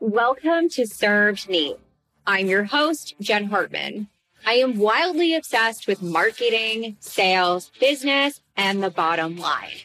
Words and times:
Welcome 0.00 0.68
to 0.70 0.86
Served 0.86 1.48
Neat. 1.48 1.76
I'm 2.24 2.46
your 2.46 2.62
host, 2.62 3.16
Jen 3.20 3.46
Hartman. 3.46 4.06
I 4.46 4.52
am 4.52 4.78
wildly 4.78 5.34
obsessed 5.34 5.88
with 5.88 6.02
marketing, 6.02 6.96
sales, 7.00 7.72
business, 7.80 8.40
and 8.56 8.80
the 8.80 8.90
bottom 8.90 9.36
line. 9.36 9.80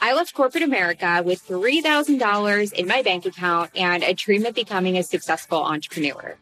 I 0.00 0.14
left 0.14 0.32
corporate 0.32 0.64
America 0.64 1.22
with 1.22 1.46
$3,000 1.46 2.72
in 2.72 2.86
my 2.86 3.02
bank 3.02 3.26
account 3.26 3.70
and 3.76 4.02
a 4.02 4.14
dream 4.14 4.46
of 4.46 4.54
becoming 4.54 4.96
a 4.96 5.02
successful 5.02 5.62
entrepreneur. 5.62 6.38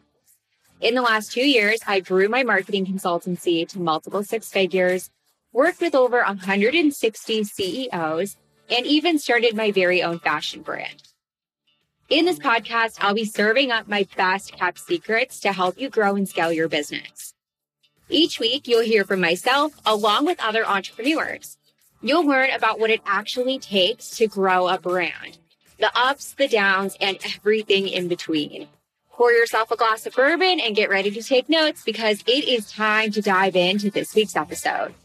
In 0.79 0.95
the 0.95 1.01
last 1.01 1.33
two 1.33 1.45
years, 1.45 1.81
I 1.85 1.99
grew 1.99 2.29
my 2.29 2.43
marketing 2.43 2.85
consultancy 2.85 3.67
to 3.67 3.81
multiple 3.81 4.23
six 4.23 4.49
figures, 4.49 5.09
worked 5.51 5.81
with 5.81 5.93
over 5.93 6.23
160 6.23 7.43
CEOs, 7.43 8.37
and 8.69 8.85
even 8.85 9.19
started 9.19 9.57
my 9.57 9.71
very 9.71 10.01
own 10.01 10.19
fashion 10.19 10.61
brand. 10.61 11.03
In 12.09 12.25
this 12.25 12.39
podcast, 12.39 12.97
I'll 13.01 13.13
be 13.13 13.23
serving 13.23 13.69
up 13.69 13.87
my 13.87 14.07
best 14.17 14.53
kept 14.53 14.79
secrets 14.79 15.39
to 15.41 15.53
help 15.53 15.79
you 15.79 15.89
grow 15.89 16.15
and 16.15 16.27
scale 16.27 16.51
your 16.51 16.67
business. 16.67 17.35
Each 18.09 18.39
week, 18.39 18.67
you'll 18.67 18.81
hear 18.81 19.05
from 19.05 19.21
myself 19.21 19.73
along 19.85 20.25
with 20.25 20.43
other 20.43 20.65
entrepreneurs. 20.65 21.59
You'll 22.01 22.25
learn 22.25 22.49
about 22.49 22.79
what 22.79 22.89
it 22.89 23.01
actually 23.05 23.59
takes 23.59 24.09
to 24.17 24.25
grow 24.25 24.67
a 24.67 24.79
brand, 24.79 25.37
the 25.79 25.91
ups, 25.95 26.33
the 26.33 26.47
downs, 26.47 26.97
and 26.99 27.19
everything 27.23 27.87
in 27.87 28.07
between. 28.07 28.69
Pour 29.11 29.31
yourself 29.31 29.69
a 29.69 29.75
glass 29.75 30.07
of 30.07 30.15
bourbon 30.15 30.59
and 30.59 30.75
get 30.75 30.89
ready 30.89 31.11
to 31.11 31.21
take 31.21 31.47
notes 31.47 31.83
because 31.85 32.23
it 32.25 32.43
is 32.43 32.71
time 32.71 33.11
to 33.11 33.21
dive 33.21 33.55
into 33.55 33.91
this 33.91 34.15
week's 34.15 34.35
episode. 34.35 34.95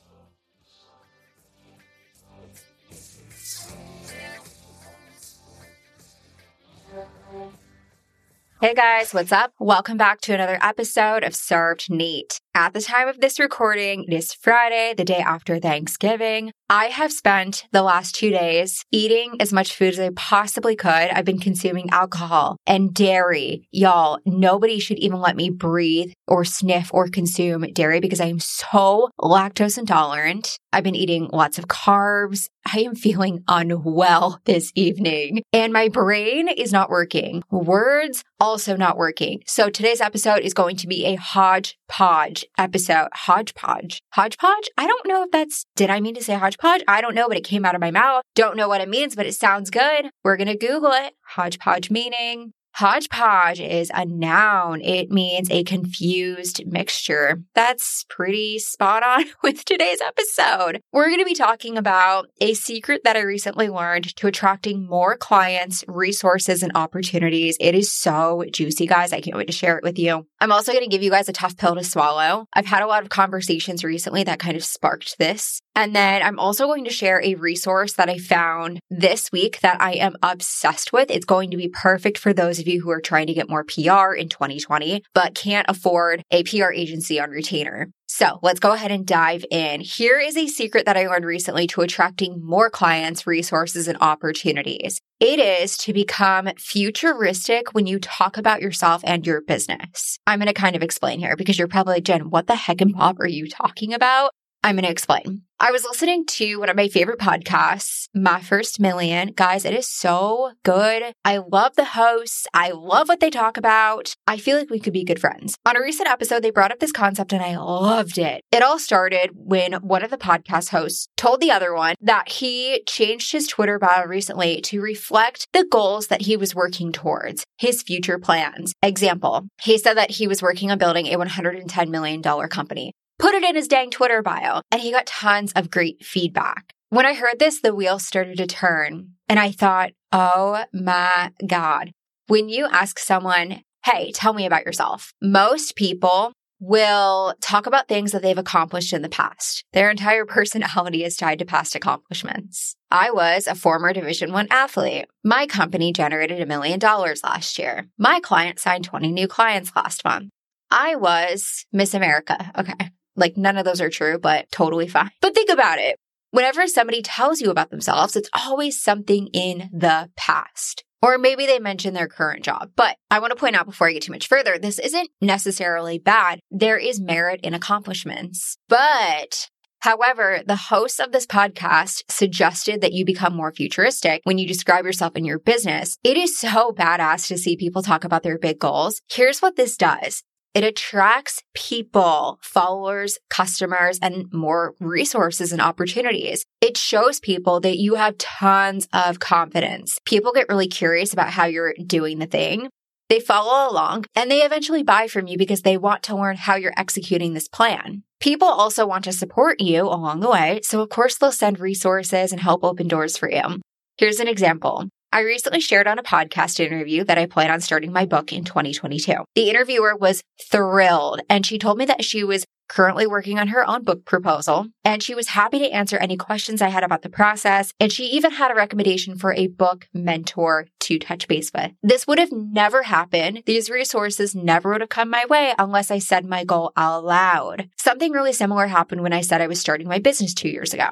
Hey 8.64 8.72
guys, 8.72 9.12
what's 9.12 9.30
up? 9.30 9.52
Welcome 9.60 9.98
back 9.98 10.22
to 10.22 10.32
another 10.32 10.56
episode 10.62 11.22
of 11.22 11.36
Served 11.36 11.90
Neat. 11.90 12.40
At 12.54 12.72
the 12.72 12.80
time 12.80 13.08
of 13.08 13.20
this 13.20 13.38
recording, 13.38 14.04
it 14.08 14.14
is 14.14 14.32
Friday, 14.32 14.94
the 14.96 15.04
day 15.04 15.18
after 15.18 15.58
Thanksgiving. 15.58 16.50
I 16.70 16.86
have 16.86 17.12
spent 17.12 17.66
the 17.72 17.82
last 17.82 18.14
two 18.14 18.30
days 18.30 18.86
eating 18.90 19.36
as 19.38 19.52
much 19.52 19.74
food 19.74 19.92
as 19.92 20.00
I 20.00 20.08
possibly 20.16 20.74
could. 20.74 20.88
I've 20.88 21.26
been 21.26 21.38
consuming 21.38 21.90
alcohol 21.90 22.56
and 22.66 22.94
dairy. 22.94 23.68
Y'all, 23.70 24.18
nobody 24.24 24.78
should 24.78 24.98
even 24.98 25.20
let 25.20 25.36
me 25.36 25.50
breathe 25.50 26.12
or 26.26 26.42
sniff 26.42 26.90
or 26.94 27.08
consume 27.08 27.66
dairy 27.74 28.00
because 28.00 28.20
I 28.20 28.26
am 28.26 28.40
so 28.40 29.10
lactose 29.20 29.76
intolerant. 29.76 30.58
I've 30.72 30.84
been 30.84 30.94
eating 30.94 31.28
lots 31.32 31.58
of 31.58 31.68
carbs. 31.68 32.48
I 32.66 32.78
am 32.78 32.94
feeling 32.94 33.44
unwell 33.46 34.40
this 34.46 34.72
evening 34.74 35.42
and 35.52 35.70
my 35.70 35.88
brain 35.90 36.48
is 36.48 36.72
not 36.72 36.88
working. 36.88 37.42
Words 37.50 38.24
also 38.40 38.74
not 38.74 38.96
working. 38.96 39.42
So 39.46 39.68
today's 39.68 40.00
episode 40.00 40.40
is 40.40 40.54
going 40.54 40.76
to 40.76 40.86
be 40.86 41.04
a 41.04 41.16
hodgepodge 41.16 42.46
episode. 42.56 43.08
Hodgepodge. 43.12 44.02
Hodgepodge? 44.14 44.70
I 44.78 44.86
don't 44.86 45.06
know 45.06 45.24
if 45.24 45.30
that's, 45.30 45.66
did 45.76 45.90
I 45.90 46.00
mean 46.00 46.14
to 46.14 46.22
say 46.22 46.34
hodgepodge? 46.34 46.54
I 46.64 47.00
don't 47.00 47.14
know, 47.14 47.28
but 47.28 47.36
it 47.36 47.44
came 47.44 47.64
out 47.64 47.74
of 47.74 47.80
my 47.80 47.90
mouth. 47.90 48.22
Don't 48.34 48.56
know 48.56 48.68
what 48.68 48.80
it 48.80 48.88
means, 48.88 49.14
but 49.14 49.26
it 49.26 49.34
sounds 49.34 49.70
good. 49.70 50.10
We're 50.22 50.36
going 50.36 50.48
to 50.48 50.56
Google 50.56 50.92
it. 50.92 51.12
Hodgepodge 51.28 51.90
meaning 51.90 52.52
Hodgepodge 52.76 53.60
is 53.60 53.92
a 53.94 54.04
noun. 54.04 54.80
It 54.80 55.08
means 55.08 55.48
a 55.48 55.62
confused 55.62 56.66
mixture. 56.66 57.40
That's 57.54 58.04
pretty 58.08 58.58
spot 58.58 59.04
on 59.04 59.26
with 59.44 59.64
today's 59.64 60.00
episode. 60.00 60.80
We're 60.92 61.06
going 61.06 61.20
to 61.20 61.24
be 61.24 61.36
talking 61.36 61.78
about 61.78 62.30
a 62.40 62.54
secret 62.54 63.02
that 63.04 63.16
I 63.16 63.20
recently 63.20 63.68
learned 63.68 64.16
to 64.16 64.26
attracting 64.26 64.88
more 64.88 65.16
clients, 65.16 65.84
resources, 65.86 66.64
and 66.64 66.72
opportunities. 66.74 67.56
It 67.60 67.76
is 67.76 67.92
so 67.92 68.42
juicy, 68.50 68.88
guys. 68.88 69.12
I 69.12 69.20
can't 69.20 69.36
wait 69.36 69.46
to 69.46 69.52
share 69.52 69.78
it 69.78 69.84
with 69.84 69.96
you. 69.96 70.26
I'm 70.40 70.50
also 70.50 70.72
going 70.72 70.82
to 70.82 70.90
give 70.90 71.04
you 71.04 71.10
guys 71.10 71.28
a 71.28 71.32
tough 71.32 71.56
pill 71.56 71.76
to 71.76 71.84
swallow. 71.84 72.46
I've 72.54 72.66
had 72.66 72.82
a 72.82 72.88
lot 72.88 73.04
of 73.04 73.08
conversations 73.08 73.84
recently 73.84 74.24
that 74.24 74.40
kind 74.40 74.56
of 74.56 74.64
sparked 74.64 75.16
this. 75.18 75.60
And 75.76 75.94
then 75.94 76.22
I'm 76.22 76.40
also 76.40 76.66
going 76.66 76.84
to 76.84 76.90
share 76.90 77.22
a 77.22 77.34
resource 77.34 77.94
that 77.94 78.08
I 78.08 78.18
found 78.18 78.80
this 78.90 79.30
week 79.30 79.60
that 79.60 79.80
I 79.80 79.92
am 79.94 80.16
obsessed 80.22 80.92
with. 80.92 81.10
It's 81.10 81.24
going 81.24 81.52
to 81.52 81.56
be 81.56 81.68
perfect 81.68 82.18
for 82.18 82.32
those 82.32 82.63
of 82.64 82.68
you 82.68 82.80
who 82.80 82.90
are 82.90 83.00
trying 83.00 83.26
to 83.26 83.34
get 83.34 83.50
more 83.50 83.64
PR 83.64 84.14
in 84.14 84.28
2020, 84.28 85.02
but 85.14 85.34
can't 85.34 85.66
afford 85.68 86.22
a 86.30 86.42
PR 86.44 86.72
agency 86.72 87.20
on 87.20 87.30
retainer. 87.30 87.90
So 88.06 88.38
let's 88.42 88.60
go 88.60 88.72
ahead 88.72 88.92
and 88.92 89.04
dive 89.04 89.44
in. 89.50 89.80
Here 89.80 90.18
is 90.18 90.36
a 90.36 90.46
secret 90.46 90.86
that 90.86 90.96
I 90.96 91.08
learned 91.08 91.24
recently 91.24 91.66
to 91.68 91.80
attracting 91.80 92.44
more 92.44 92.70
clients, 92.70 93.26
resources, 93.26 93.88
and 93.88 93.98
opportunities. 94.00 95.00
It 95.20 95.38
is 95.38 95.76
to 95.78 95.92
become 95.92 96.48
futuristic 96.56 97.74
when 97.74 97.86
you 97.86 97.98
talk 97.98 98.36
about 98.36 98.62
yourself 98.62 99.02
and 99.04 99.26
your 99.26 99.40
business. 99.40 100.18
I'm 100.26 100.38
going 100.38 100.46
to 100.46 100.54
kind 100.54 100.76
of 100.76 100.82
explain 100.82 101.18
here 101.18 101.36
because 101.36 101.58
you're 101.58 101.68
probably 101.68 102.00
Jen, 102.00 102.30
what 102.30 102.46
the 102.46 102.56
heck 102.56 102.80
and 102.80 102.94
Bob 102.94 103.20
are 103.20 103.28
you 103.28 103.48
talking 103.48 103.92
about? 103.92 104.30
I'm 104.64 104.76
going 104.76 104.84
to 104.84 104.90
explain. 104.90 105.42
I 105.60 105.72
was 105.72 105.84
listening 105.84 106.24
to 106.26 106.56
one 106.56 106.70
of 106.70 106.76
my 106.76 106.88
favorite 106.88 107.18
podcasts, 107.18 108.08
My 108.14 108.40
First 108.40 108.80
Million. 108.80 109.32
Guys, 109.36 109.66
it 109.66 109.74
is 109.74 109.90
so 109.90 110.52
good. 110.62 111.12
I 111.22 111.36
love 111.36 111.76
the 111.76 111.84
hosts. 111.84 112.46
I 112.54 112.70
love 112.70 113.08
what 113.08 113.20
they 113.20 113.28
talk 113.28 113.58
about. 113.58 114.14
I 114.26 114.38
feel 114.38 114.56
like 114.56 114.70
we 114.70 114.80
could 114.80 114.94
be 114.94 115.04
good 115.04 115.20
friends. 115.20 115.58
On 115.66 115.76
a 115.76 115.82
recent 115.82 116.08
episode, 116.08 116.42
they 116.42 116.50
brought 116.50 116.72
up 116.72 116.78
this 116.78 116.92
concept 116.92 117.34
and 117.34 117.42
I 117.42 117.58
loved 117.58 118.16
it. 118.16 118.42
It 118.50 118.62
all 118.62 118.78
started 118.78 119.32
when 119.34 119.74
one 119.74 120.02
of 120.02 120.10
the 120.10 120.16
podcast 120.16 120.70
hosts 120.70 121.08
told 121.18 121.42
the 121.42 121.52
other 121.52 121.74
one 121.74 121.94
that 122.00 122.30
he 122.30 122.82
changed 122.86 123.32
his 123.32 123.46
Twitter 123.46 123.78
bio 123.78 124.06
recently 124.06 124.62
to 124.62 124.80
reflect 124.80 125.46
the 125.52 125.66
goals 125.70 126.06
that 126.06 126.22
he 126.22 126.38
was 126.38 126.54
working 126.54 126.90
towards, 126.90 127.44
his 127.58 127.82
future 127.82 128.18
plans. 128.18 128.72
Example, 128.82 129.46
he 129.62 129.76
said 129.76 129.98
that 129.98 130.12
he 130.12 130.26
was 130.26 130.40
working 130.40 130.70
on 130.70 130.78
building 130.78 131.06
a 131.06 131.18
$110 131.18 131.88
million 131.90 132.22
company 132.22 132.92
put 133.18 133.34
it 133.34 133.44
in 133.44 133.56
his 133.56 133.68
dang 133.68 133.90
Twitter 133.90 134.22
bio, 134.22 134.60
and 134.70 134.80
he 134.80 134.90
got 134.90 135.06
tons 135.06 135.52
of 135.52 135.70
great 135.70 136.04
feedback. 136.04 136.72
When 136.90 137.06
I 137.06 137.14
heard 137.14 137.38
this, 137.38 137.60
the 137.60 137.74
wheel 137.74 137.98
started 137.98 138.36
to 138.38 138.46
turn, 138.46 139.10
and 139.28 139.40
I 139.40 139.50
thought, 139.50 139.90
oh 140.12 140.64
my 140.72 141.32
God. 141.46 141.92
When 142.26 142.48
you 142.48 142.66
ask 142.66 142.98
someone, 142.98 143.62
hey, 143.84 144.12
tell 144.12 144.32
me 144.32 144.46
about 144.46 144.64
yourself, 144.64 145.12
most 145.20 145.76
people 145.76 146.32
will 146.60 147.34
talk 147.40 147.66
about 147.66 147.88
things 147.88 148.12
that 148.12 148.22
they've 148.22 148.38
accomplished 148.38 148.92
in 148.92 149.02
the 149.02 149.08
past. 149.08 149.64
Their 149.72 149.90
entire 149.90 150.24
personality 150.26 151.04
is 151.04 151.16
tied 151.16 151.38
to 151.40 151.44
past 151.44 151.74
accomplishments. 151.74 152.76
I 152.90 153.10
was 153.10 153.46
a 153.46 153.54
former 153.54 153.92
Division 153.92 154.32
1 154.32 154.48
athlete. 154.50 155.06
My 155.24 155.46
company 155.46 155.92
generated 155.92 156.40
a 156.40 156.46
million 156.46 156.78
dollars 156.78 157.22
last 157.24 157.58
year. 157.58 157.88
My 157.98 158.20
client 158.20 158.58
signed 158.58 158.84
20 158.84 159.10
new 159.12 159.28
clients 159.28 159.72
last 159.74 160.04
month. 160.04 160.30
I 160.70 160.96
was 160.96 161.66
Miss 161.72 161.92
America. 161.92 162.50
Okay. 162.56 162.90
Like 163.16 163.36
none 163.36 163.56
of 163.56 163.64
those 163.64 163.80
are 163.80 163.90
true, 163.90 164.18
but 164.18 164.50
totally 164.50 164.88
fine. 164.88 165.10
But 165.20 165.34
think 165.34 165.50
about 165.50 165.78
it. 165.78 165.98
Whenever 166.30 166.66
somebody 166.66 167.00
tells 167.00 167.40
you 167.40 167.50
about 167.50 167.70
themselves, 167.70 168.16
it's 168.16 168.30
always 168.34 168.82
something 168.82 169.28
in 169.28 169.70
the 169.72 170.10
past. 170.16 170.84
Or 171.00 171.18
maybe 171.18 171.46
they 171.46 171.58
mention 171.58 171.94
their 171.94 172.08
current 172.08 172.42
job. 172.42 172.70
But 172.76 172.96
I 173.10 173.18
want 173.18 173.30
to 173.30 173.38
point 173.38 173.56
out 173.56 173.66
before 173.66 173.88
I 173.88 173.92
get 173.92 174.02
too 174.02 174.12
much 174.12 174.26
further, 174.26 174.58
this 174.58 174.78
isn't 174.78 175.10
necessarily 175.20 175.98
bad. 175.98 176.40
There 176.50 176.78
is 176.78 177.00
merit 177.00 177.40
in 177.42 177.54
accomplishments. 177.54 178.56
But 178.68 179.48
However, 179.84 180.40
the 180.46 180.56
hosts 180.56 180.98
of 180.98 181.12
this 181.12 181.26
podcast 181.26 182.04
suggested 182.08 182.80
that 182.80 182.94
you 182.94 183.04
become 183.04 183.36
more 183.36 183.52
futuristic 183.52 184.22
when 184.24 184.38
you 184.38 184.48
describe 184.48 184.86
yourself 184.86 185.14
in 185.14 185.26
your 185.26 185.38
business. 185.38 185.98
It 186.02 186.16
is 186.16 186.38
so 186.38 186.72
badass 186.72 187.28
to 187.28 187.36
see 187.36 187.54
people 187.54 187.82
talk 187.82 188.02
about 188.02 188.22
their 188.22 188.38
big 188.38 188.58
goals. 188.58 189.02
Here's 189.12 189.42
what 189.42 189.56
this 189.56 189.76
does. 189.76 190.22
It 190.54 190.62
attracts 190.62 191.42
people, 191.52 192.38
followers, 192.40 193.18
customers, 193.28 193.98
and 194.00 194.32
more 194.32 194.74
resources 194.78 195.50
and 195.50 195.60
opportunities. 195.60 196.44
It 196.60 196.76
shows 196.76 197.18
people 197.18 197.58
that 197.60 197.76
you 197.76 197.96
have 197.96 198.16
tons 198.18 198.86
of 198.92 199.18
confidence. 199.18 199.98
People 200.04 200.32
get 200.32 200.48
really 200.48 200.68
curious 200.68 201.12
about 201.12 201.30
how 201.30 201.46
you're 201.46 201.74
doing 201.84 202.20
the 202.20 202.26
thing. 202.26 202.68
They 203.08 203.18
follow 203.18 203.70
along 203.70 204.04
and 204.14 204.30
they 204.30 204.42
eventually 204.42 204.82
buy 204.82 205.08
from 205.08 205.26
you 205.26 205.36
because 205.36 205.62
they 205.62 205.76
want 205.76 206.04
to 206.04 206.16
learn 206.16 206.36
how 206.36 206.54
you're 206.54 206.72
executing 206.76 207.34
this 207.34 207.48
plan. 207.48 208.04
People 208.20 208.48
also 208.48 208.86
want 208.86 209.04
to 209.04 209.12
support 209.12 209.60
you 209.60 209.82
along 209.82 210.20
the 210.20 210.30
way. 210.30 210.60
So 210.62 210.80
of 210.80 210.88
course 210.88 211.18
they'll 211.18 211.32
send 211.32 211.60
resources 211.60 212.32
and 212.32 212.40
help 212.40 212.64
open 212.64 212.88
doors 212.88 213.18
for 213.18 213.30
you. 213.30 213.60
Here's 213.98 214.20
an 214.20 214.28
example. 214.28 214.88
I 215.14 215.20
recently 215.20 215.60
shared 215.60 215.86
on 215.86 216.00
a 216.00 216.02
podcast 216.02 216.58
interview 216.58 217.04
that 217.04 217.18
I 217.18 217.26
plan 217.26 217.48
on 217.48 217.60
starting 217.60 217.92
my 217.92 218.04
book 218.04 218.32
in 218.32 218.42
2022. 218.42 219.14
The 219.36 219.48
interviewer 219.48 219.94
was 219.94 220.24
thrilled 220.42 221.20
and 221.30 221.46
she 221.46 221.56
told 221.56 221.78
me 221.78 221.84
that 221.84 222.02
she 222.02 222.24
was 222.24 222.44
currently 222.68 223.06
working 223.06 223.38
on 223.38 223.46
her 223.46 223.64
own 223.64 223.84
book 223.84 224.04
proposal 224.04 224.66
and 224.84 225.04
she 225.04 225.14
was 225.14 225.28
happy 225.28 225.60
to 225.60 225.70
answer 225.70 225.98
any 225.98 226.16
questions 226.16 226.60
I 226.60 226.68
had 226.70 226.82
about 226.82 227.02
the 227.02 227.10
process. 227.10 227.72
And 227.78 227.92
she 227.92 228.06
even 228.06 228.32
had 228.32 228.50
a 228.50 228.56
recommendation 228.56 229.16
for 229.16 229.32
a 229.32 229.46
book 229.46 229.86
mentor 229.94 230.66
to 230.80 230.98
touch 230.98 231.28
base 231.28 231.52
with. 231.54 231.70
This 231.80 232.08
would 232.08 232.18
have 232.18 232.32
never 232.32 232.82
happened. 232.82 233.44
These 233.46 233.70
resources 233.70 234.34
never 234.34 234.72
would 234.72 234.80
have 234.80 234.90
come 234.90 235.10
my 235.10 235.26
way 235.26 235.54
unless 235.56 235.92
I 235.92 236.00
said 236.00 236.24
my 236.24 236.42
goal 236.42 236.72
out 236.76 237.04
loud. 237.04 237.68
Something 237.78 238.10
really 238.10 238.32
similar 238.32 238.66
happened 238.66 239.02
when 239.02 239.12
I 239.12 239.20
said 239.20 239.40
I 239.40 239.46
was 239.46 239.60
starting 239.60 239.86
my 239.86 240.00
business 240.00 240.34
two 240.34 240.48
years 240.48 240.74
ago. 240.74 240.90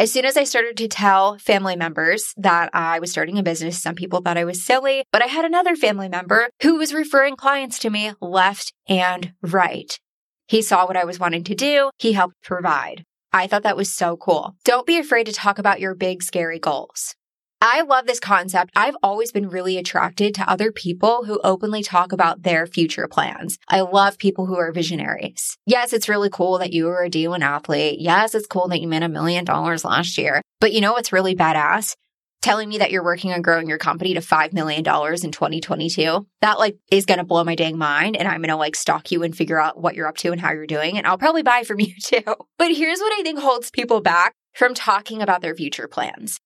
As 0.00 0.10
soon 0.10 0.24
as 0.24 0.38
I 0.38 0.44
started 0.44 0.78
to 0.78 0.88
tell 0.88 1.36
family 1.36 1.76
members 1.76 2.32
that 2.38 2.70
I 2.72 3.00
was 3.00 3.10
starting 3.10 3.36
a 3.36 3.42
business, 3.42 3.78
some 3.78 3.94
people 3.94 4.22
thought 4.22 4.38
I 4.38 4.46
was 4.46 4.64
silly, 4.64 5.04
but 5.12 5.20
I 5.20 5.26
had 5.26 5.44
another 5.44 5.76
family 5.76 6.08
member 6.08 6.48
who 6.62 6.76
was 6.76 6.94
referring 6.94 7.36
clients 7.36 7.78
to 7.80 7.90
me 7.90 8.14
left 8.18 8.72
and 8.88 9.34
right. 9.42 10.00
He 10.48 10.62
saw 10.62 10.86
what 10.86 10.96
I 10.96 11.04
was 11.04 11.20
wanting 11.20 11.44
to 11.44 11.54
do. 11.54 11.90
He 11.98 12.14
helped 12.14 12.36
provide. 12.42 13.04
I 13.30 13.46
thought 13.46 13.62
that 13.64 13.76
was 13.76 13.92
so 13.92 14.16
cool. 14.16 14.56
Don't 14.64 14.86
be 14.86 14.96
afraid 14.96 15.26
to 15.26 15.34
talk 15.34 15.58
about 15.58 15.80
your 15.80 15.94
big, 15.94 16.22
scary 16.22 16.58
goals. 16.58 17.14
I 17.62 17.82
love 17.82 18.06
this 18.06 18.20
concept. 18.20 18.70
I've 18.74 18.96
always 19.02 19.32
been 19.32 19.50
really 19.50 19.76
attracted 19.76 20.34
to 20.34 20.50
other 20.50 20.72
people 20.72 21.24
who 21.26 21.38
openly 21.44 21.82
talk 21.82 22.10
about 22.10 22.42
their 22.42 22.66
future 22.66 23.06
plans. 23.06 23.58
I 23.68 23.80
love 23.80 24.16
people 24.16 24.46
who 24.46 24.56
are 24.56 24.72
visionaries. 24.72 25.58
Yes, 25.66 25.92
it's 25.92 26.08
really 26.08 26.30
cool 26.30 26.56
that 26.58 26.72
you 26.72 26.86
were 26.86 27.04
a 27.04 27.10
D1 27.10 27.42
athlete. 27.42 28.00
Yes, 28.00 28.34
it's 28.34 28.46
cool 28.46 28.68
that 28.68 28.80
you 28.80 28.88
made 28.88 29.02
a 29.02 29.10
million 29.10 29.44
dollars 29.44 29.84
last 29.84 30.16
year. 30.16 30.40
But 30.58 30.72
you 30.72 30.80
know 30.80 30.92
what's 30.92 31.12
really 31.12 31.36
badass? 31.36 31.96
Telling 32.40 32.70
me 32.70 32.78
that 32.78 32.90
you're 32.90 33.04
working 33.04 33.34
on 33.34 33.42
growing 33.42 33.68
your 33.68 33.76
company 33.76 34.14
to 34.14 34.20
$5 34.20 34.54
million 34.54 34.78
in 34.78 35.30
2022. 35.30 36.26
That 36.40 36.58
like 36.58 36.78
is 36.90 37.04
going 37.04 37.18
to 37.18 37.24
blow 37.24 37.44
my 37.44 37.56
dang 37.56 37.76
mind. 37.76 38.16
And 38.16 38.26
I'm 38.26 38.40
going 38.40 38.48
to 38.48 38.56
like 38.56 38.74
stalk 38.74 39.10
you 39.12 39.22
and 39.22 39.36
figure 39.36 39.60
out 39.60 39.78
what 39.78 39.94
you're 39.94 40.08
up 40.08 40.16
to 40.18 40.32
and 40.32 40.40
how 40.40 40.52
you're 40.52 40.66
doing. 40.66 40.96
And 40.96 41.06
I'll 41.06 41.18
probably 41.18 41.42
buy 41.42 41.64
from 41.64 41.80
you 41.80 41.92
too. 42.02 42.24
But 42.56 42.72
here's 42.74 43.00
what 43.00 43.12
I 43.18 43.22
think 43.22 43.38
holds 43.38 43.70
people 43.70 44.00
back 44.00 44.32
from 44.54 44.72
talking 44.72 45.20
about 45.20 45.42
their 45.42 45.54
future 45.54 45.86
plans. 45.86 46.40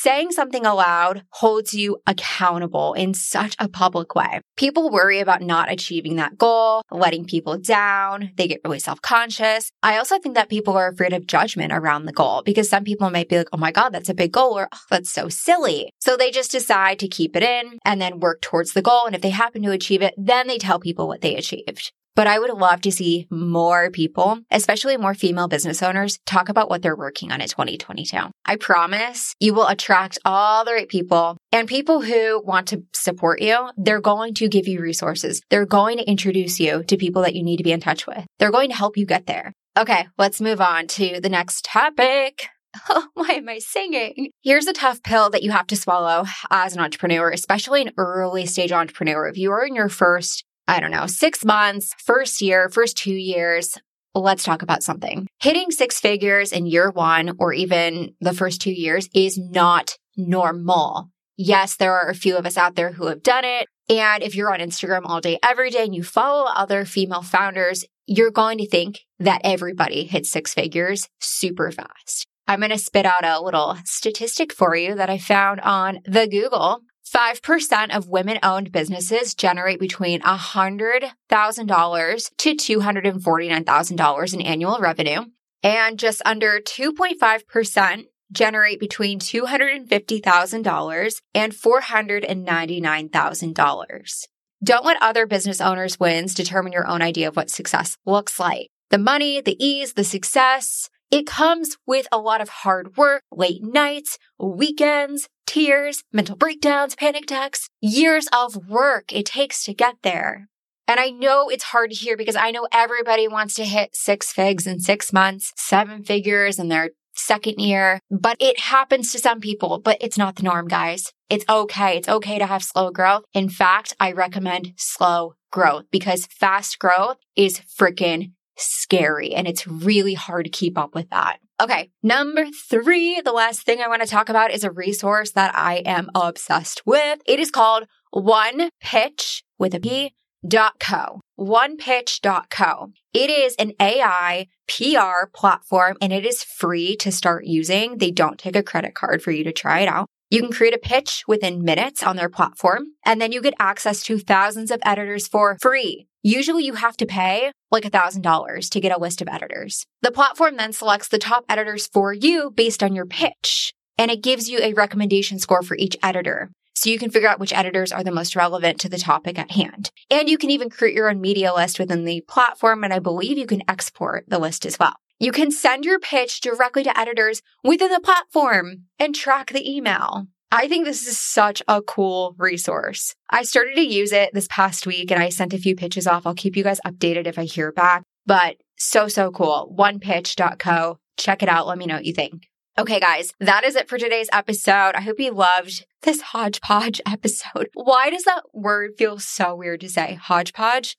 Saying 0.00 0.30
something 0.30 0.64
aloud 0.64 1.24
holds 1.30 1.74
you 1.74 2.00
accountable 2.06 2.94
in 2.94 3.14
such 3.14 3.56
a 3.58 3.68
public 3.68 4.14
way. 4.14 4.42
People 4.56 4.90
worry 4.90 5.18
about 5.18 5.42
not 5.42 5.72
achieving 5.72 6.14
that 6.16 6.38
goal, 6.38 6.82
letting 6.92 7.24
people 7.24 7.58
down. 7.58 8.30
They 8.36 8.46
get 8.46 8.60
really 8.62 8.78
self 8.78 9.02
conscious. 9.02 9.72
I 9.82 9.98
also 9.98 10.20
think 10.20 10.36
that 10.36 10.50
people 10.50 10.76
are 10.76 10.86
afraid 10.86 11.14
of 11.14 11.26
judgment 11.26 11.72
around 11.72 12.04
the 12.04 12.12
goal 12.12 12.44
because 12.44 12.68
some 12.68 12.84
people 12.84 13.10
might 13.10 13.28
be 13.28 13.38
like, 13.38 13.48
oh 13.52 13.56
my 13.56 13.72
God, 13.72 13.88
that's 13.88 14.08
a 14.08 14.14
big 14.14 14.30
goal 14.30 14.56
or 14.56 14.68
oh, 14.72 14.78
that's 14.88 15.10
so 15.10 15.28
silly. 15.28 15.90
So 15.98 16.16
they 16.16 16.30
just 16.30 16.52
decide 16.52 17.00
to 17.00 17.08
keep 17.08 17.34
it 17.34 17.42
in 17.42 17.80
and 17.84 18.00
then 18.00 18.20
work 18.20 18.40
towards 18.40 18.74
the 18.74 18.82
goal. 18.82 19.04
And 19.04 19.16
if 19.16 19.20
they 19.20 19.30
happen 19.30 19.64
to 19.64 19.72
achieve 19.72 20.02
it, 20.02 20.14
then 20.16 20.46
they 20.46 20.58
tell 20.58 20.78
people 20.78 21.08
what 21.08 21.22
they 21.22 21.34
achieved. 21.34 21.90
But 22.18 22.26
I 22.26 22.40
would 22.40 22.50
love 22.50 22.80
to 22.80 22.90
see 22.90 23.28
more 23.30 23.92
people, 23.92 24.40
especially 24.50 24.96
more 24.96 25.14
female 25.14 25.46
business 25.46 25.84
owners, 25.84 26.18
talk 26.26 26.48
about 26.48 26.68
what 26.68 26.82
they're 26.82 26.96
working 26.96 27.30
on 27.30 27.40
in 27.40 27.46
2022. 27.46 28.16
I 28.44 28.56
promise 28.56 29.36
you 29.38 29.54
will 29.54 29.68
attract 29.68 30.18
all 30.24 30.64
the 30.64 30.72
right 30.72 30.88
people 30.88 31.36
and 31.52 31.68
people 31.68 32.02
who 32.02 32.42
want 32.44 32.66
to 32.68 32.82
support 32.92 33.40
you. 33.40 33.70
They're 33.76 34.00
going 34.00 34.34
to 34.34 34.48
give 34.48 34.66
you 34.66 34.80
resources. 34.80 35.42
They're 35.48 35.64
going 35.64 35.98
to 35.98 36.10
introduce 36.10 36.58
you 36.58 36.82
to 36.88 36.96
people 36.96 37.22
that 37.22 37.36
you 37.36 37.44
need 37.44 37.58
to 37.58 37.62
be 37.62 37.70
in 37.70 37.78
touch 37.78 38.04
with. 38.04 38.26
They're 38.40 38.50
going 38.50 38.70
to 38.70 38.76
help 38.76 38.96
you 38.96 39.06
get 39.06 39.26
there. 39.26 39.52
Okay, 39.78 40.08
let's 40.18 40.40
move 40.40 40.60
on 40.60 40.88
to 40.88 41.20
the 41.20 41.28
next 41.28 41.64
topic. 41.64 42.48
Oh, 42.90 43.08
why 43.14 43.30
am 43.30 43.48
I 43.48 43.58
singing? 43.58 44.30
Here's 44.42 44.66
a 44.66 44.72
tough 44.72 45.02
pill 45.02 45.30
that 45.30 45.42
you 45.42 45.50
have 45.50 45.66
to 45.68 45.74
swallow 45.74 46.26
as 46.50 46.74
an 46.74 46.80
entrepreneur, 46.80 47.30
especially 47.30 47.82
an 47.82 47.92
early 47.96 48.44
stage 48.44 48.72
entrepreneur. 48.72 49.26
If 49.26 49.38
you 49.38 49.50
are 49.50 49.64
in 49.64 49.74
your 49.74 49.88
first 49.88 50.44
I 50.68 50.80
don't 50.80 50.90
know, 50.90 51.06
six 51.06 51.46
months, 51.46 51.94
first 52.04 52.42
year, 52.42 52.68
first 52.68 52.98
two 52.98 53.14
years, 53.14 53.78
let's 54.14 54.44
talk 54.44 54.62
about 54.62 54.82
something. 54.82 55.26
Hitting 55.40 55.70
six 55.70 55.98
figures 55.98 56.52
in 56.52 56.66
year 56.66 56.90
one 56.90 57.32
or 57.38 57.54
even 57.54 58.14
the 58.20 58.34
first 58.34 58.60
two 58.60 58.72
years 58.72 59.08
is 59.14 59.38
not 59.38 59.96
normal. 60.16 61.10
Yes, 61.38 61.76
there 61.76 61.94
are 61.94 62.10
a 62.10 62.14
few 62.14 62.36
of 62.36 62.44
us 62.44 62.58
out 62.58 62.74
there 62.74 62.92
who 62.92 63.06
have 63.06 63.22
done 63.22 63.44
it. 63.44 63.66
And 63.88 64.22
if 64.22 64.34
you're 64.34 64.52
on 64.52 64.60
Instagram 64.60 65.02
all 65.04 65.20
day, 65.20 65.38
every 65.42 65.70
day, 65.70 65.84
and 65.84 65.94
you 65.94 66.02
follow 66.02 66.44
other 66.44 66.84
female 66.84 67.22
founders, 67.22 67.84
you're 68.06 68.30
going 68.30 68.58
to 68.58 68.68
think 68.68 69.00
that 69.18 69.40
everybody 69.44 70.04
hits 70.04 70.30
six 70.30 70.52
figures 70.52 71.08
super 71.20 71.70
fast. 71.70 72.26
I'm 72.46 72.60
going 72.60 72.70
to 72.70 72.78
spit 72.78 73.06
out 73.06 73.24
a 73.24 73.40
little 73.42 73.78
statistic 73.84 74.52
for 74.52 74.74
you 74.74 74.94
that 74.96 75.10
I 75.10 75.18
found 75.18 75.60
on 75.60 76.00
the 76.04 76.26
Google 76.26 76.80
5% 77.14 77.96
of 77.96 78.08
women 78.08 78.38
owned 78.42 78.72
businesses 78.72 79.34
generate 79.34 79.78
between 79.80 80.20
$100,000 80.20 82.30
to 82.36 82.54
$249,000 82.54 84.34
in 84.34 84.42
annual 84.42 84.78
revenue, 84.78 85.22
and 85.62 85.98
just 85.98 86.22
under 86.24 86.60
2.5% 86.60 88.04
generate 88.30 88.78
between 88.78 89.18
$250,000 89.18 91.20
and 91.34 91.52
$499,000. 91.52 94.24
Don't 94.62 94.84
let 94.84 95.00
other 95.00 95.26
business 95.26 95.60
owners' 95.60 96.00
wins 96.00 96.34
determine 96.34 96.72
your 96.72 96.88
own 96.88 97.00
idea 97.00 97.28
of 97.28 97.36
what 97.36 97.48
success 97.48 97.96
looks 98.04 98.40
like. 98.40 98.68
The 98.90 98.98
money, 98.98 99.40
the 99.40 99.56
ease, 99.64 99.92
the 99.92 100.02
success, 100.04 100.90
it 101.10 101.26
comes 101.26 101.78
with 101.86 102.06
a 102.12 102.18
lot 102.18 102.42
of 102.42 102.50
hard 102.50 102.96
work, 102.96 103.22
late 103.30 103.62
nights, 103.62 104.18
weekends, 104.38 105.28
tears, 105.48 106.04
mental 106.12 106.36
breakdowns, 106.36 106.94
panic 106.94 107.24
attacks, 107.24 107.70
years 107.80 108.28
of 108.32 108.68
work 108.68 109.12
it 109.12 109.24
takes 109.24 109.64
to 109.64 109.72
get 109.72 109.96
there. 110.02 110.48
And 110.86 111.00
I 111.00 111.08
know 111.08 111.48
it's 111.48 111.64
hard 111.64 111.90
to 111.90 111.96
hear 111.96 112.16
because 112.16 112.36
I 112.36 112.50
know 112.50 112.68
everybody 112.70 113.26
wants 113.26 113.54
to 113.54 113.64
hit 113.64 113.96
six 113.96 114.30
figs 114.30 114.66
in 114.66 114.80
six 114.80 115.12
months, 115.12 115.52
seven 115.56 116.04
figures 116.04 116.58
in 116.58 116.68
their 116.68 116.90
second 117.14 117.60
year, 117.60 118.00
but 118.10 118.36
it 118.40 118.60
happens 118.60 119.10
to 119.12 119.18
some 119.18 119.40
people, 119.40 119.78
but 119.78 119.96
it's 120.00 120.18
not 120.18 120.36
the 120.36 120.42
norm, 120.42 120.68
guys. 120.68 121.12
It's 121.30 121.44
okay. 121.48 121.96
It's 121.96 122.08
okay 122.08 122.38
to 122.38 122.46
have 122.46 122.62
slow 122.62 122.90
growth. 122.90 123.24
In 123.34 123.48
fact, 123.48 123.94
I 123.98 124.12
recommend 124.12 124.74
slow 124.76 125.34
growth 125.50 125.86
because 125.90 126.26
fast 126.26 126.78
growth 126.78 127.16
is 127.36 127.60
freaking 127.60 128.32
scary 128.56 129.34
and 129.34 129.48
it's 129.48 129.66
really 129.66 130.14
hard 130.14 130.44
to 130.44 130.50
keep 130.50 130.76
up 130.76 130.94
with 130.94 131.08
that. 131.10 131.38
Okay. 131.60 131.90
Number 132.02 132.46
three, 132.70 133.20
the 133.20 133.32
last 133.32 133.62
thing 133.62 133.80
I 133.80 133.88
want 133.88 134.02
to 134.02 134.08
talk 134.08 134.28
about 134.28 134.52
is 134.52 134.62
a 134.62 134.70
resource 134.70 135.32
that 135.32 135.54
I 135.56 135.76
am 135.78 136.08
obsessed 136.14 136.82
with. 136.86 137.20
It 137.26 137.40
is 137.40 137.50
called 137.50 137.86
One 138.10 138.70
Pitch 138.80 139.42
with 139.58 139.74
a 139.74 139.80
P 139.80 140.12
dot 140.46 140.78
co. 140.78 141.20
OnePitch.co. 141.38 142.92
It 143.12 143.30
is 143.30 143.54
an 143.58 143.72
AI 143.80 144.46
PR 144.68 145.28
platform 145.32 145.96
and 146.00 146.12
it 146.12 146.24
is 146.24 146.44
free 146.44 146.96
to 146.96 147.10
start 147.10 147.44
using. 147.44 147.98
They 147.98 148.10
don't 148.10 148.38
take 148.38 148.56
a 148.56 148.62
credit 148.62 148.94
card 148.94 149.22
for 149.22 149.30
you 149.30 149.44
to 149.44 149.52
try 149.52 149.80
it 149.80 149.88
out. 149.88 150.06
You 150.30 150.42
can 150.42 150.52
create 150.52 150.74
a 150.74 150.78
pitch 150.78 151.24
within 151.26 151.64
minutes 151.64 152.02
on 152.02 152.16
their 152.16 152.28
platform, 152.28 152.88
and 153.02 153.18
then 153.18 153.32
you 153.32 153.40
get 153.40 153.54
access 153.58 154.02
to 154.02 154.18
thousands 154.18 154.70
of 154.70 154.80
editors 154.84 155.26
for 155.26 155.56
free. 155.62 156.06
Usually 156.22 156.64
you 156.64 156.74
have 156.74 156.96
to 156.96 157.06
pay 157.06 157.52
like 157.70 157.84
$1,000 157.84 158.70
to 158.70 158.80
get 158.80 158.96
a 158.96 159.00
list 159.00 159.22
of 159.22 159.28
editors. 159.28 159.86
The 160.02 160.10
platform 160.10 160.56
then 160.56 160.72
selects 160.72 161.08
the 161.08 161.18
top 161.18 161.44
editors 161.48 161.86
for 161.86 162.12
you 162.12 162.50
based 162.50 162.82
on 162.82 162.94
your 162.94 163.06
pitch, 163.06 163.72
and 163.96 164.10
it 164.10 164.22
gives 164.22 164.48
you 164.48 164.58
a 164.60 164.72
recommendation 164.72 165.38
score 165.38 165.62
for 165.62 165.76
each 165.76 165.96
editor. 166.02 166.50
So 166.74 166.90
you 166.90 166.98
can 166.98 167.10
figure 167.10 167.28
out 167.28 167.40
which 167.40 167.52
editors 167.52 167.90
are 167.90 168.04
the 168.04 168.12
most 168.12 168.36
relevant 168.36 168.78
to 168.80 168.88
the 168.88 168.98
topic 168.98 169.38
at 169.38 169.50
hand. 169.50 169.90
And 170.10 170.28
you 170.28 170.38
can 170.38 170.50
even 170.50 170.70
create 170.70 170.94
your 170.94 171.10
own 171.10 171.20
media 171.20 171.52
list 171.52 171.78
within 171.78 172.04
the 172.04 172.20
platform, 172.28 172.84
and 172.84 172.92
I 172.92 173.00
believe 173.00 173.36
you 173.36 173.46
can 173.46 173.62
export 173.68 174.24
the 174.28 174.38
list 174.38 174.64
as 174.64 174.78
well. 174.78 174.94
You 175.18 175.32
can 175.32 175.50
send 175.50 175.84
your 175.84 175.98
pitch 175.98 176.40
directly 176.40 176.84
to 176.84 176.96
editors 176.96 177.42
within 177.64 177.90
the 177.90 177.98
platform 177.98 178.84
and 179.00 179.14
track 179.14 179.50
the 179.50 179.68
email. 179.68 180.28
I 180.50 180.66
think 180.68 180.84
this 180.84 181.06
is 181.06 181.18
such 181.18 181.62
a 181.68 181.82
cool 181.82 182.34
resource. 182.38 183.14
I 183.30 183.42
started 183.42 183.74
to 183.74 183.82
use 183.82 184.12
it 184.12 184.32
this 184.32 184.48
past 184.48 184.86
week 184.86 185.10
and 185.10 185.22
I 185.22 185.28
sent 185.28 185.52
a 185.52 185.58
few 185.58 185.76
pitches 185.76 186.06
off. 186.06 186.26
I'll 186.26 186.34
keep 186.34 186.56
you 186.56 186.64
guys 186.64 186.80
updated 186.86 187.26
if 187.26 187.38
I 187.38 187.44
hear 187.44 187.70
back, 187.70 188.02
but 188.26 188.56
so, 188.78 189.08
so 189.08 189.30
cool. 189.30 189.74
Onepitch.co. 189.78 190.98
Check 191.18 191.42
it 191.42 191.48
out. 191.48 191.66
Let 191.66 191.78
me 191.78 191.86
know 191.86 191.96
what 191.96 192.06
you 192.06 192.14
think. 192.14 192.48
Okay, 192.78 193.00
guys, 193.00 193.34
that 193.40 193.64
is 193.64 193.74
it 193.74 193.88
for 193.88 193.98
today's 193.98 194.28
episode. 194.32 194.92
I 194.94 195.00
hope 195.00 195.18
you 195.18 195.32
loved 195.32 195.84
this 196.02 196.20
hodgepodge 196.20 197.00
episode. 197.06 197.68
Why 197.74 198.08
does 198.08 198.22
that 198.24 198.44
word 198.54 198.92
feel 198.96 199.18
so 199.18 199.54
weird 199.54 199.80
to 199.80 199.88
say? 199.88 200.14
Hodgepodge? 200.14 200.96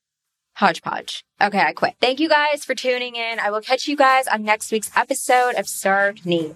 hodgepodge. 0.59 1.23
Okay, 1.41 1.59
I 1.59 1.73
quit. 1.73 1.95
Thank 2.01 2.19
you 2.19 2.29
guys 2.29 2.65
for 2.65 2.75
tuning 2.75 3.15
in. 3.15 3.39
I 3.39 3.49
will 3.49 3.61
catch 3.61 3.87
you 3.87 3.95
guys 3.95 4.27
on 4.27 4.43
next 4.43 4.71
week's 4.71 4.91
episode 4.95 5.55
of 5.55 5.67
Served 5.67 6.25
Neat. 6.25 6.55